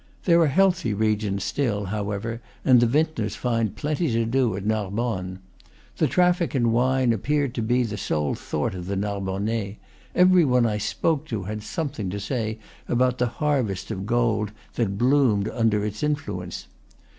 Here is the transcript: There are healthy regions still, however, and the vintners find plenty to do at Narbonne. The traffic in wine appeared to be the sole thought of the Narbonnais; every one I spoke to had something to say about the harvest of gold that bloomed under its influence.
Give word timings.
There 0.25 0.41
are 0.41 0.47
healthy 0.47 0.95
regions 0.95 1.43
still, 1.43 1.85
however, 1.85 2.41
and 2.65 2.79
the 2.79 2.87
vintners 2.87 3.35
find 3.35 3.75
plenty 3.75 4.11
to 4.13 4.25
do 4.25 4.57
at 4.57 4.65
Narbonne. 4.65 5.37
The 5.97 6.07
traffic 6.07 6.55
in 6.55 6.71
wine 6.71 7.13
appeared 7.13 7.53
to 7.53 7.61
be 7.61 7.83
the 7.83 7.97
sole 7.97 8.33
thought 8.33 8.73
of 8.73 8.87
the 8.87 8.95
Narbonnais; 8.95 9.77
every 10.15 10.43
one 10.43 10.65
I 10.65 10.79
spoke 10.79 11.25
to 11.27 11.43
had 11.43 11.61
something 11.61 12.09
to 12.09 12.19
say 12.19 12.57
about 12.87 13.19
the 13.19 13.27
harvest 13.27 13.91
of 13.91 14.07
gold 14.07 14.51
that 14.73 14.97
bloomed 14.97 15.47
under 15.49 15.85
its 15.85 16.01
influence. 16.01 16.65